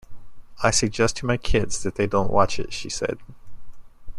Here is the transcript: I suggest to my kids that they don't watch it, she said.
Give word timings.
I 0.63 0.71
suggest 0.71 1.17
to 1.17 1.27
my 1.27 1.37
kids 1.37 1.83
that 1.83 1.93
they 1.93 2.07
don't 2.07 2.31
watch 2.33 2.57
it, 2.57 2.73
she 2.73 2.89
said. 2.89 3.19